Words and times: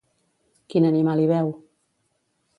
Quin 0.73 0.87
animal 0.89 1.23
hi 1.25 1.29
veu? 1.33 1.53